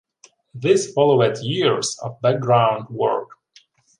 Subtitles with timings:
[0.55, 3.29] This followed years of background work.